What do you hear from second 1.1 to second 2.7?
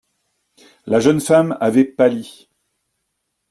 femme avait pâli.